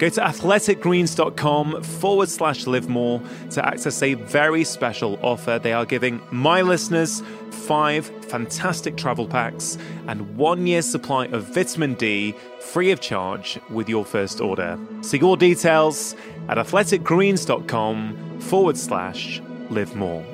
[0.00, 3.20] Go to athleticgreens.com forward slash live more
[3.50, 5.60] to access a very special offer.
[5.62, 9.76] They are giving my listeners five fantastic travel packs
[10.08, 14.78] and one year's supply of vitamin D free of charge with your first order.
[15.02, 16.16] See all details
[16.48, 20.24] at athleticgreens.com forward slash live more.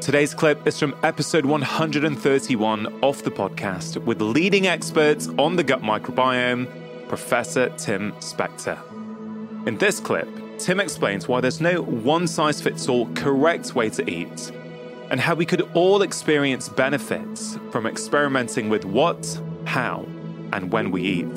[0.00, 5.82] Today's clip is from episode 131 of the podcast with leading experts on the gut
[5.82, 6.66] microbiome,
[7.08, 8.91] Professor Tim Spector.
[9.64, 14.10] In this clip, Tim explains why there's no one size fits all correct way to
[14.10, 14.50] eat,
[15.08, 20.04] and how we could all experience benefits from experimenting with what, how,
[20.52, 21.34] and when we eat.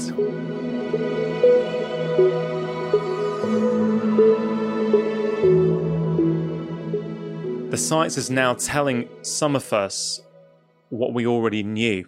[7.70, 10.20] The science is now telling some of us
[10.90, 12.08] what we already knew.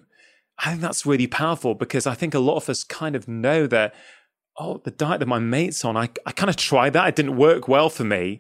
[0.57, 3.67] I think that's really powerful because I think a lot of us kind of know
[3.67, 3.93] that
[4.57, 7.07] oh, the diet that my mate's on, I, I kind of tried that.
[7.07, 8.39] It didn't work well for me.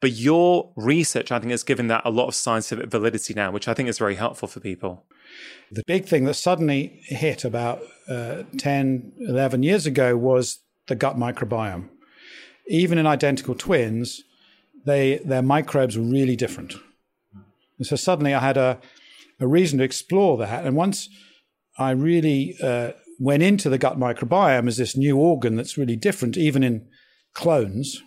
[0.00, 3.66] But your research, I think, has given that a lot of scientific validity now, which
[3.66, 5.04] I think is very helpful for people.
[5.72, 11.16] The big thing that suddenly hit about uh, 10, 11 years ago was the gut
[11.16, 11.88] microbiome.
[12.68, 14.22] Even in identical twins,
[14.86, 16.74] they, their microbes were really different.
[17.78, 18.78] And so suddenly I had a,
[19.40, 20.64] a reason to explore that.
[20.64, 21.08] And once
[21.76, 26.36] I really uh, went into the gut microbiome as this new organ that's really different,
[26.36, 26.86] even in
[27.34, 28.02] clones,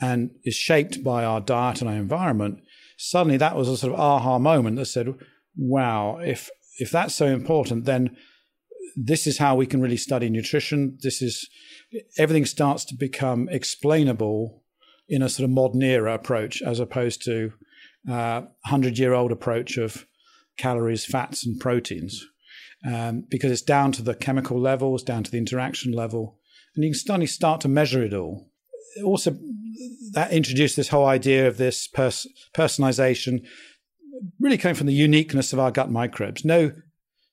[0.00, 2.60] and is shaped by our diet and our environment,
[2.96, 5.14] suddenly that was a sort of aha moment that said,
[5.56, 8.16] wow, if if that's so important, then
[8.96, 10.98] this is how we can really study nutrition.
[11.02, 11.48] This is
[12.18, 14.62] everything starts to become explainable
[15.08, 17.52] in a sort of modern era approach as opposed to
[18.08, 20.06] a uh, hundred year old approach of
[20.56, 22.24] calories, fats, and proteins
[22.84, 26.38] um, because it's down to the chemical levels, down to the interaction level,
[26.74, 28.50] and you can suddenly start to measure it all.
[29.04, 29.36] Also,
[30.12, 33.44] that introduced this whole idea of this pers- personalization,
[34.38, 36.44] really came from the uniqueness of our gut microbes.
[36.44, 36.72] No,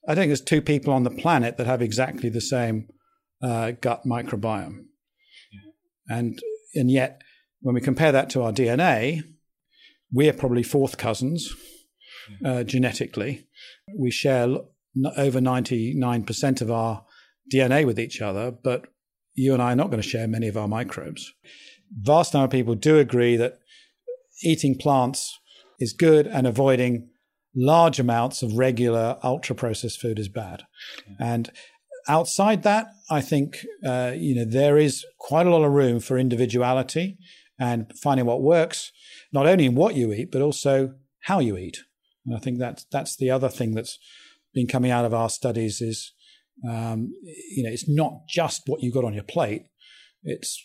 [0.07, 2.89] I think there's two people on the planet that have exactly the same
[3.41, 4.85] uh, gut microbiome,
[5.51, 6.17] yeah.
[6.17, 6.39] and
[6.75, 7.21] and yet
[7.61, 9.23] when we compare that to our DNA,
[10.11, 11.53] we're probably fourth cousins
[12.45, 13.47] uh, genetically.
[13.97, 14.57] We share
[15.17, 17.05] over 99% of our
[17.53, 18.87] DNA with each other, but
[19.33, 21.31] you and I are not going to share many of our microbes.
[22.01, 23.59] Vast number of people do agree that
[24.43, 25.39] eating plants
[25.79, 27.09] is good and avoiding
[27.55, 30.63] large amounts of regular ultra processed food is bad.
[31.19, 31.49] And
[32.07, 36.17] outside that, I think uh, you know there is quite a lot of room for
[36.17, 37.17] individuality
[37.59, 38.91] and finding what works,
[39.33, 41.77] not only in what you eat but also how you eat.
[42.25, 43.97] And I think that that's the other thing that's
[44.57, 46.13] been coming out of our studies is,
[46.67, 47.13] um,
[47.55, 49.67] you know, it's not just what you got on your plate.
[50.23, 50.59] It's,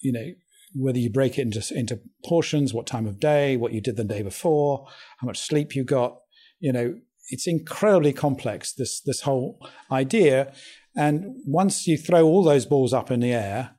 [0.00, 0.32] you know,
[0.74, 4.02] whether you break it into, into portions, what time of day, what you did the
[4.02, 4.84] day before,
[5.18, 6.16] how much sleep you got,
[6.58, 6.96] you know,
[7.28, 10.52] it's incredibly complex, this, this whole idea.
[10.96, 13.76] And once you throw all those balls up in the air,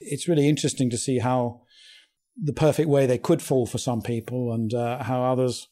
[0.00, 1.62] it's really interesting to see how
[2.40, 5.66] the perfect way they could fall for some people and uh, how others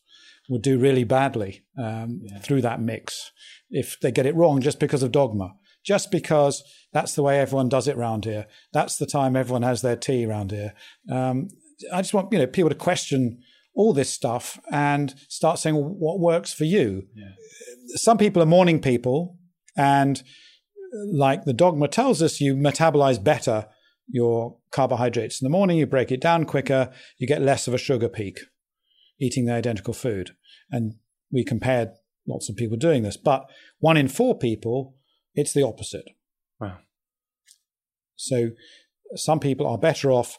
[0.49, 2.39] would do really badly um, yeah.
[2.39, 3.33] through that mix
[3.71, 6.62] if they get it wrong just because of dogma, just because
[6.93, 8.47] that's the way everyone does it around here.
[8.73, 10.75] That's the time everyone has their tea around here.
[11.11, 11.49] Um,
[11.93, 13.43] I just want you know people to question
[13.75, 17.07] all this stuff and start saying well, what works for you.
[17.15, 17.33] Yeah.
[17.97, 19.37] Some people are morning people,
[19.77, 20.23] and
[21.13, 23.67] like the dogma tells us, you metabolize better
[24.09, 25.78] your carbohydrates in the morning.
[25.78, 26.92] You break it down quicker.
[27.19, 28.39] You get less of a sugar peak
[29.21, 30.30] eating the identical food.
[30.71, 30.95] And
[31.30, 31.91] we compared
[32.27, 33.47] lots of people doing this, but
[33.78, 34.97] one in four people,
[35.34, 36.09] it's the opposite.
[36.60, 36.78] Wow.
[38.16, 38.51] So
[39.15, 40.39] some people are better off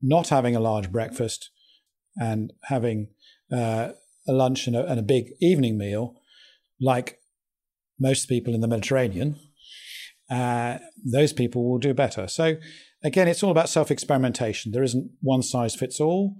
[0.00, 1.50] not having a large breakfast
[2.16, 3.08] and having
[3.52, 3.90] uh,
[4.26, 6.14] a lunch and a, and a big evening meal,
[6.80, 7.20] like
[7.98, 9.36] most people in the Mediterranean.
[10.30, 12.26] Uh, those people will do better.
[12.26, 12.56] So
[13.04, 14.72] again, it's all about self experimentation.
[14.72, 16.36] There isn't one size fits all.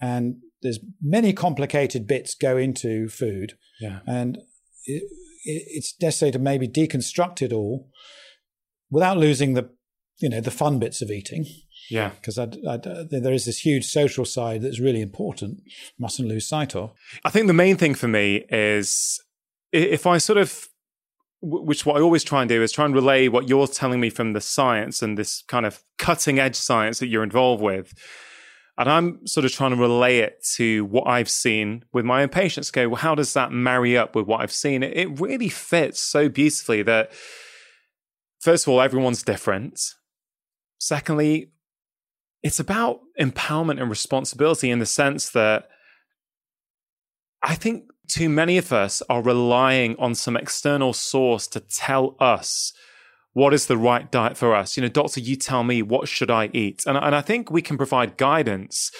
[0.00, 4.00] And there's many complicated bits go into food, yeah.
[4.06, 4.38] and
[4.84, 5.04] it,
[5.44, 7.88] it's necessary to maybe deconstruct it all
[8.90, 9.70] without losing the
[10.18, 11.46] you know the fun bits of eating,
[11.90, 12.10] Yeah.
[12.10, 12.46] Because uh,
[13.10, 15.62] there is this huge social side that's really important,
[15.98, 16.92] mustn't lose sight of.
[17.24, 19.20] I think the main thing for me is
[19.72, 20.68] if I sort of,
[21.42, 24.10] which what I always try and do is try and relay what you're telling me
[24.10, 27.92] from the science and this kind of cutting edge science that you're involved with.
[28.78, 32.28] And I'm sort of trying to relay it to what I've seen with my own
[32.28, 32.70] patients.
[32.70, 34.82] Go, well, how does that marry up with what I've seen?
[34.82, 37.12] It, it really fits so beautifully that,
[38.40, 39.80] first of all, everyone's different.
[40.78, 41.52] Secondly,
[42.42, 45.68] it's about empowerment and responsibility in the sense that
[47.42, 52.72] I think too many of us are relying on some external source to tell us
[53.32, 54.76] what is the right diet for us.
[54.76, 57.62] You know, doctor, you tell me what should I eat, and and I think we
[57.62, 58.90] can provide guidance,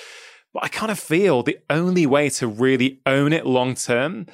[0.52, 4.26] but I kind of feel the only way to really own it long term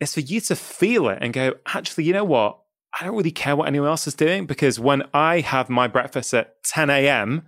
[0.00, 2.58] is for you to feel it and go, actually, you know what?
[2.98, 6.32] I don't really care what anyone else is doing because when I have my breakfast
[6.34, 7.42] at 10 a.m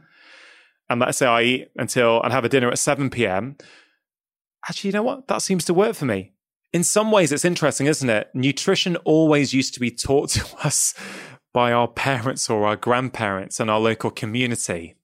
[0.89, 3.57] and let's say I eat until and have a dinner at 7 p.m.,
[4.69, 5.29] actually, you know what?
[5.29, 6.33] That seems to work for me.
[6.73, 8.31] In some ways, it's interesting, isn't it?
[8.35, 10.95] Nutrition always used to be taught to us
[11.59, 14.95] by our parents or our grandparents and our local community.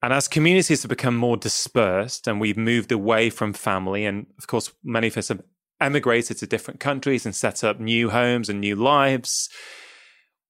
[0.00, 4.46] And as communities have become more dispersed and we've moved away from family, and of
[4.46, 5.42] course, many of us have
[5.80, 9.48] emigrated to different countries and set up new homes and new lives,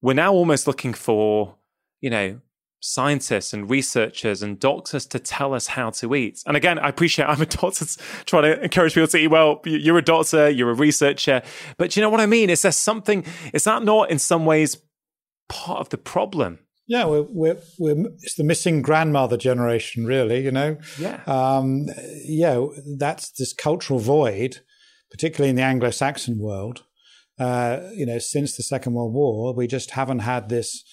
[0.03, 1.55] we're now almost looking for,
[1.99, 2.39] you know,
[2.79, 6.43] scientists and researchers and doctors to tell us how to eat.
[6.45, 7.85] And again, I appreciate I'm a doctor
[8.27, 9.61] trying to encourage people to eat well.
[9.65, 11.41] You're a doctor, you're a researcher,
[11.77, 12.51] but you know what I mean?
[12.51, 14.77] Is there something, is that not in some ways
[15.53, 16.59] part of the problem?
[16.87, 20.77] Yeah, we're, we're, we're, it's the missing grandmother generation, really, you know?
[20.99, 21.21] Yeah.
[21.27, 21.85] Um,
[22.25, 22.65] yeah,
[22.97, 24.59] that's this cultural void,
[25.11, 26.83] particularly in the Anglo Saxon world.
[27.39, 30.83] Uh, you know, since the Second World War, we just haven't had this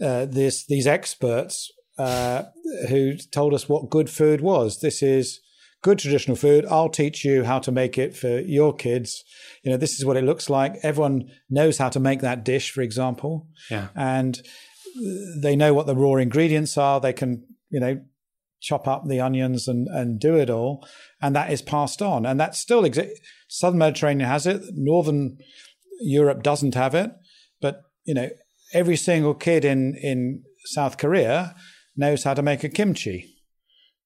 [0.00, 2.44] uh, this these experts uh,
[2.88, 4.80] who told us what good food was.
[4.80, 5.40] This is
[5.84, 6.64] good traditional food.
[6.70, 9.22] I'll teach you how to make it for your kids.
[9.62, 10.76] You know, this is what it looks like.
[10.82, 13.48] Everyone knows how to make that dish, for example.
[13.70, 13.88] Yeah.
[13.94, 14.40] And
[15.42, 17.00] they know what the raw ingredients are.
[17.00, 18.00] They can, you know,
[18.62, 20.88] chop up the onions and, and do it all.
[21.20, 22.24] And that is passed on.
[22.24, 23.20] And that still exists.
[23.48, 24.62] Southern Mediterranean has it.
[24.72, 25.36] Northern
[26.00, 27.10] Europe doesn't have it.
[27.60, 28.30] But, you know,
[28.72, 31.54] every single kid in, in South Korea
[31.94, 33.26] knows how to make a kimchi.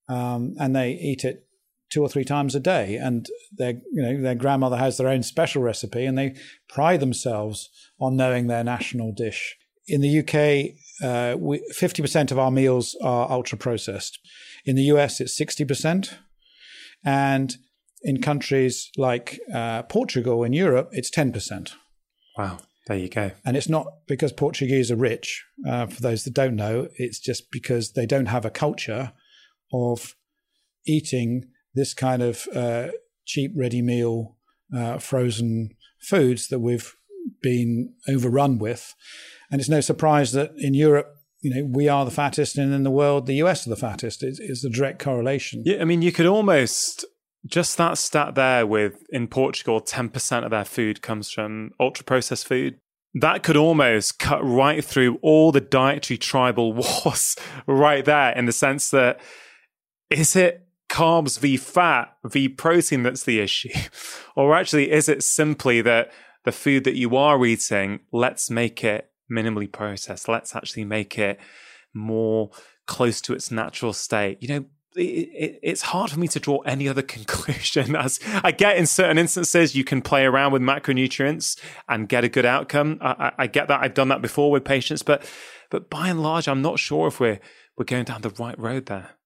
[0.09, 1.45] Um, and they eat it
[1.91, 2.97] two or three times a day.
[2.97, 3.27] And
[3.57, 6.35] their, you know, their grandmother has their own special recipe and they
[6.69, 7.69] pride themselves
[8.01, 9.57] on knowing their national dish.
[9.87, 14.19] In the UK, uh, 50% of our meals are ultra processed.
[14.65, 16.15] In the US, it's 60%.
[17.05, 17.57] And
[18.03, 21.73] in countries like uh, Portugal in Europe, it's 10%.
[22.37, 22.59] Wow.
[22.89, 23.33] There you go.
[23.45, 25.45] And it's not because Portuguese are rich.
[25.67, 29.13] Uh, for those that don't know, it's just because they don't have a culture
[29.73, 30.15] of
[30.87, 31.45] eating
[31.79, 32.89] this kind of uh,
[33.25, 34.37] cheap, ready meal,
[34.77, 35.71] uh, frozen
[36.01, 36.95] foods that we've
[37.43, 38.95] been overrun with.
[39.51, 42.83] And it's no surprise that in Europe, you know, we are the fattest, and in
[42.83, 44.23] the world, the US are the fattest.
[44.23, 45.63] It's, it's direct correlation.
[45.65, 47.05] Yeah, I mean, you could almost
[47.47, 52.47] just that stat there with in Portugal, 10% of their food comes from ultra processed
[52.47, 52.79] food.
[53.15, 56.73] That could almost cut right through all the dietary tribal
[57.05, 57.37] wars
[57.67, 59.21] right there in the sense that
[60.11, 63.71] is it carbs v fat v protein that's the issue?
[64.37, 66.13] or actually, is it simply that
[66.45, 70.29] the food that you are eating, let's make it minimally processed?
[70.29, 71.39] Let's actually make it
[71.95, 72.51] more
[72.87, 74.43] close to its natural state.
[74.43, 74.65] You know,
[74.97, 77.95] it, it, it's hard for me to draw any other conclusion.
[77.95, 82.29] As I get in certain instances, you can play around with macronutrients and get a
[82.29, 82.99] good outcome.
[83.01, 83.81] I, I, get that.
[83.83, 85.25] I've done that before with patients, but
[85.71, 87.41] but by and large, I'm not sure if we're
[87.77, 89.18] we're going down the right road there.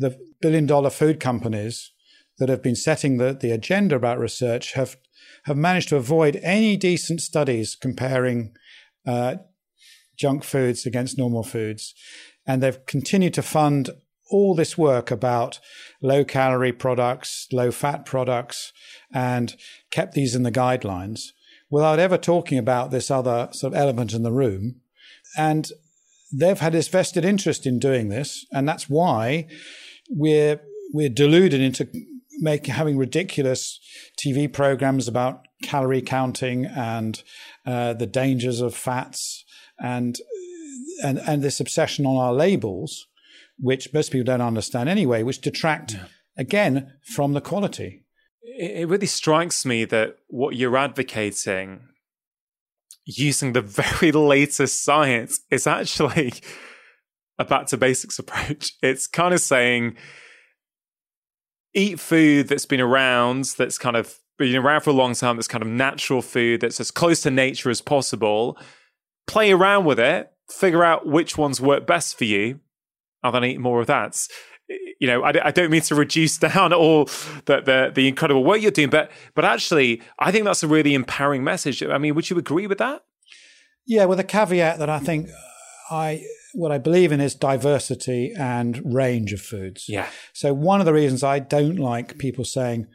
[0.00, 1.92] The billion dollar food companies
[2.38, 4.96] that have been setting the, the agenda about research have
[5.44, 8.54] have managed to avoid any decent studies comparing
[9.06, 9.36] uh,
[10.18, 11.94] junk foods against normal foods,
[12.46, 13.90] and they've continued to fund
[14.30, 15.60] all this work about
[16.00, 18.72] low calorie products, low fat products,
[19.12, 19.56] and
[19.90, 21.32] kept these in the guidelines
[21.68, 24.80] without ever talking about this other sort of element in the room.
[25.36, 25.70] And
[26.32, 29.46] they've had this vested interest in doing this, and that's why
[30.10, 30.60] we're
[30.92, 31.88] we're deluded into
[32.40, 33.78] making having ridiculous
[34.18, 37.22] TV programs about calorie counting and
[37.66, 39.44] uh, the dangers of fats
[39.78, 40.16] and
[41.02, 43.06] and and this obsession on our labels
[43.60, 46.04] which most people don't understand anyway, which detract yeah.
[46.36, 48.04] again from the quality.
[48.42, 51.80] It really strikes me that what you're advocating
[53.04, 56.32] using the very latest science is actually
[57.40, 58.74] a back to basics approach.
[58.82, 59.96] It's kind of saying
[61.74, 65.48] eat food that's been around, that's kind of been around for a long time, that's
[65.48, 68.58] kind of natural food, that's as close to nature as possible.
[69.26, 72.60] Play around with it, figure out which ones work best for you,
[73.22, 74.18] and then eat more of that.
[75.00, 77.06] You know, I, I don't mean to reduce down all
[77.46, 80.94] the, the the incredible work you're doing, but but actually, I think that's a really
[80.94, 81.82] empowering message.
[81.82, 83.02] I mean, would you agree with that?
[83.86, 85.28] Yeah, with a caveat that I think
[85.90, 89.86] I what I believe in is diversity and range of foods.
[89.88, 90.08] Yeah.
[90.32, 92.86] So one of the reasons I don't like people saying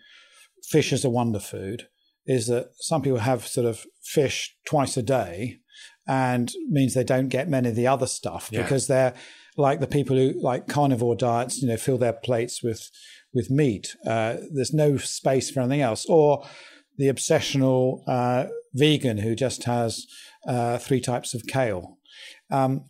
[0.64, 1.88] fish is a wonder food
[2.26, 5.60] is that some people have sort of fish twice a day
[6.08, 8.62] and means they don't get many of the other stuff yeah.
[8.62, 9.14] because they're
[9.58, 12.90] like the people who like carnivore diets, you know, fill their plates with
[13.34, 13.96] with meat.
[14.06, 16.06] Uh, there's no space for anything else.
[16.08, 16.46] Or
[16.98, 20.06] the obsessional uh, vegan who just has
[20.48, 21.98] uh, three types of kale.
[22.52, 22.86] Um,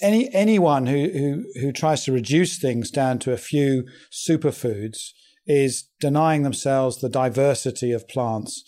[0.00, 5.10] any anyone who, who who tries to reduce things down to a few superfoods
[5.46, 8.62] is denying themselves the diversity of plants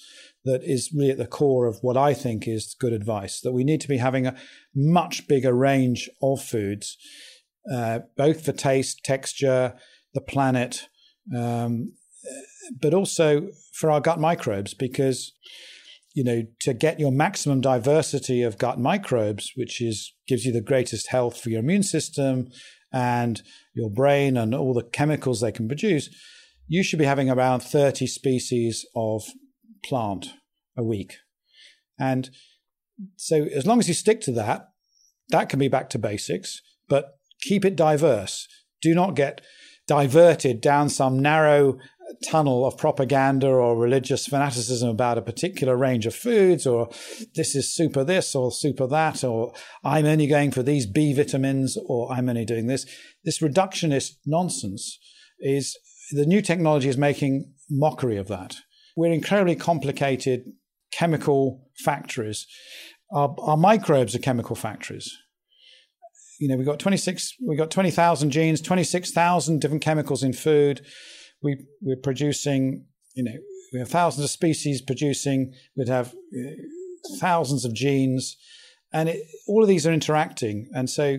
[0.45, 3.41] that is really at the core of what I think is good advice.
[3.41, 4.37] That we need to be having a
[4.75, 6.97] much bigger range of foods,
[7.73, 9.75] uh, both for taste, texture,
[10.15, 10.89] the planet,
[11.37, 11.93] um,
[12.81, 15.33] but also for our gut microbes, because
[16.15, 20.61] you know, to get your maximum diversity of gut microbes, which is gives you the
[20.61, 22.49] greatest health for your immune system
[22.93, 23.43] and
[23.75, 26.09] your brain and all the chemicals they can produce,
[26.69, 29.25] you should be having around 30 species of
[29.85, 30.29] plant
[30.77, 31.17] a week.
[31.99, 32.31] And
[33.17, 34.69] so as long as you stick to that,
[35.31, 38.47] that can be back to basics, but keep it diverse.
[38.81, 39.41] Do not get
[39.87, 41.79] diverted down some narrow
[42.25, 46.89] tunnel of propaganda or religious fanaticism about a particular range of foods, or
[47.35, 49.53] this is super this or super that, or
[49.85, 52.87] I'm only going for these B vitamins, or I'm only doing this.
[53.25, 54.99] This reductionist nonsense
[55.41, 55.77] is
[56.11, 58.57] the new technology is making mockery of that.
[58.97, 60.45] We're incredibly complicated
[60.93, 62.47] chemical factories.
[63.13, 65.11] Our, our microbes are chemical factories
[66.43, 70.85] you know, we've got 26, we've got 20,000 genes, 26,000 different chemicals in food
[71.43, 73.35] we we're producing, you know,
[73.73, 75.55] we have thousands of species producing.
[75.77, 76.51] We'd have uh,
[77.19, 78.37] thousands of genes,
[78.93, 80.69] and it, all of these are interacting.
[80.75, 81.19] And so,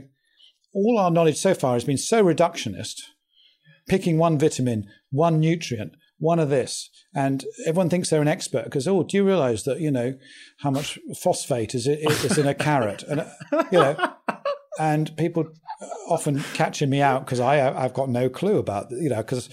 [0.74, 3.02] all our knowledge so far has been so reductionist,
[3.88, 8.88] picking one vitamin, one nutrient, one of this, and everyone thinks they're an expert because
[8.88, 10.14] oh, do you realize that you know
[10.60, 13.26] how much phosphate is, is in a carrot, and
[13.72, 14.14] you know.
[14.80, 15.46] And people
[16.10, 19.48] often catching me out because I I've got no clue about you know because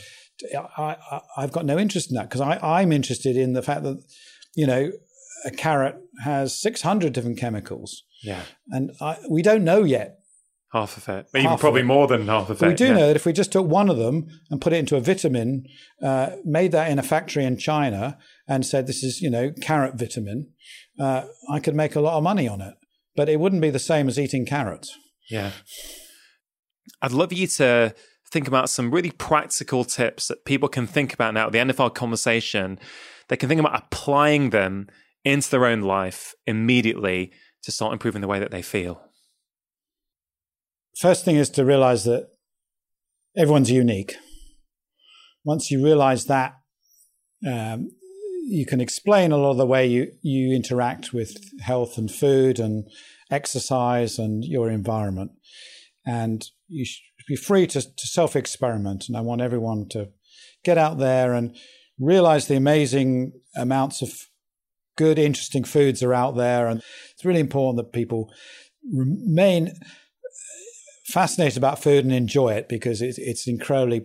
[0.77, 0.97] I,
[1.37, 4.03] I, have got no interest in that because I'm interested in the fact that,
[4.55, 4.91] you know,
[5.45, 8.05] a carrot has 600 different chemicals.
[8.23, 8.43] Yeah.
[8.69, 10.17] And I, we don't know yet.
[10.73, 11.87] Half of it, even probably it.
[11.87, 12.69] more than half of it.
[12.69, 12.93] We do yeah.
[12.93, 15.65] know that if we just took one of them and put it into a vitamin,
[16.01, 18.17] uh, made that in a factory in China,
[18.47, 20.53] and said this is, you know, carrot vitamin,
[21.01, 22.75] uh, I could make a lot of money on it.
[23.17, 24.97] But it wouldn't be the same as eating carrots.
[25.29, 25.51] Yeah.
[27.03, 27.93] I'd love you to
[28.31, 31.71] think about some really practical tips that people can think about now at the end
[31.71, 32.79] of our conversation.
[33.29, 34.89] They can think about applying them
[35.25, 37.33] into their own life immediately
[37.63, 39.03] to start improving the way that they feel.
[40.97, 42.29] First thing is to realize that
[43.37, 44.17] everyone's unique.
[45.45, 46.57] Once you realize that,
[47.47, 47.91] um,
[48.47, 52.59] you can explain a lot of the way you, you interact with health and food
[52.59, 52.85] and
[53.31, 55.33] exercise and your environment.
[56.05, 56.85] And you
[57.31, 59.05] be free to, to self experiment.
[59.07, 60.09] And I want everyone to
[60.65, 61.57] get out there and
[61.99, 64.13] realize the amazing amounts of
[64.99, 66.67] good, interesting foods are out there.
[66.67, 66.83] And
[67.15, 68.33] it's really important that people
[68.93, 69.73] remain
[71.07, 74.03] fascinated about food and enjoy it because it's, it's incredibly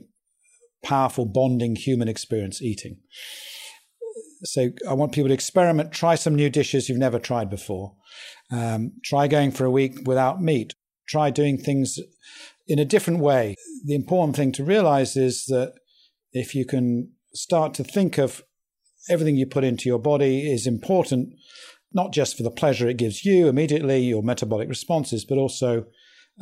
[0.83, 2.97] powerful bonding human experience eating.
[4.43, 7.95] So I want people to experiment, try some new dishes you've never tried before.
[8.51, 10.73] Um, try going for a week without meat.
[11.07, 11.97] Try doing things
[12.67, 13.55] in a different way.
[13.85, 15.73] The important thing to realize is that
[16.31, 18.43] if you can start to think of
[19.09, 21.33] everything you put into your body is important,
[21.93, 25.85] not just for the pleasure it gives you immediately, your metabolic responses, but also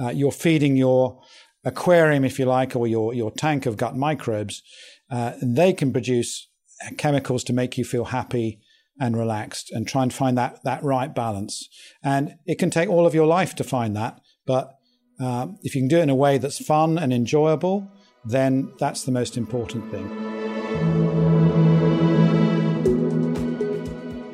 [0.02, 1.22] uh, you're feeding your
[1.66, 4.64] aquarium, if you like, or your, your tank of gut microbes.
[5.12, 6.48] Uh, and they can produce
[6.98, 8.60] chemicals to make you feel happy
[9.00, 11.68] and relaxed and try and find that, that right balance.
[12.04, 14.76] And it can take all of your life to find that, but
[15.24, 17.92] uh, if you can do it in a way that's fun and enjoyable,
[18.26, 20.34] then that's the most important thing.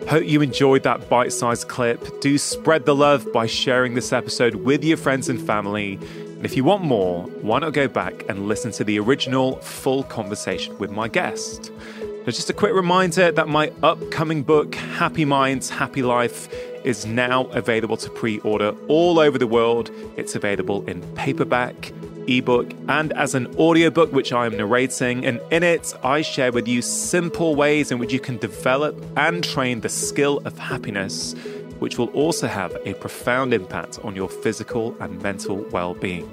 [0.07, 2.19] Hope you enjoyed that bite sized clip.
[2.19, 5.99] Do spread the love by sharing this episode with your friends and family.
[6.39, 10.03] And if you want more, why not go back and listen to the original full
[10.03, 11.71] conversation with my guest?
[11.99, 16.49] Now, just a quick reminder that my upcoming book, Happy Minds, Happy Life,
[16.83, 19.91] is now available to pre order all over the world.
[20.17, 21.91] It's available in paperback,
[22.27, 25.25] ebook, and as an audiobook, which I am narrating.
[25.25, 29.43] And in it, I share with you simple ways in which you can develop and
[29.43, 31.33] train the skill of happiness,
[31.79, 36.29] which will also have a profound impact on your physical and mental well being.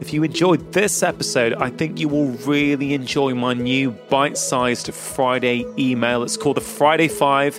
[0.00, 4.94] If you enjoyed this episode, I think you will really enjoy my new bite sized
[4.94, 6.22] Friday email.
[6.22, 7.58] It's called the Friday Five,